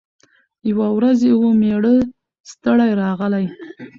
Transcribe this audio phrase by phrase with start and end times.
[0.69, 1.95] یوه ورځ یې وو مېړه
[2.51, 3.45] ستړی راغلی